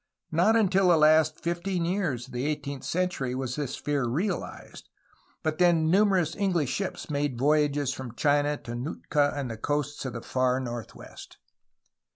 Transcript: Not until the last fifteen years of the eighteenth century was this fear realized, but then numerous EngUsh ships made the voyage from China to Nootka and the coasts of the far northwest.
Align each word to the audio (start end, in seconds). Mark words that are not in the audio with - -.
Not 0.31 0.55
until 0.55 0.87
the 0.89 0.97
last 0.97 1.39
fifteen 1.43 1.85
years 1.85 2.25
of 2.25 2.33
the 2.33 2.47
eighteenth 2.47 2.83
century 2.83 3.35
was 3.35 3.55
this 3.55 3.75
fear 3.75 4.05
realized, 4.07 4.89
but 5.43 5.59
then 5.59 5.91
numerous 5.91 6.33
EngUsh 6.33 6.69
ships 6.69 7.11
made 7.11 7.35
the 7.37 7.43
voyage 7.43 7.93
from 7.93 8.15
China 8.15 8.57
to 8.57 8.73
Nootka 8.73 9.31
and 9.35 9.51
the 9.51 9.57
coasts 9.57 10.03
of 10.05 10.13
the 10.13 10.21
far 10.23 10.59
northwest. 10.59 11.37